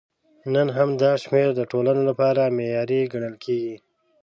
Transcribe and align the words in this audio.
نن 0.53 0.67
هم 0.77 0.89
دا 1.03 1.11
شمېر 1.23 1.47
د 1.55 1.61
ټولنو 1.71 2.01
لپاره 2.09 2.53
معیاري 2.57 3.01
ګڼل 3.13 3.35
کېږي. 3.43 3.75